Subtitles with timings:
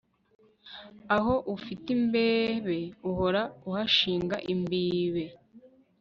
[1.15, 5.25] aho ufite imbibe uhora uhashinga imbibe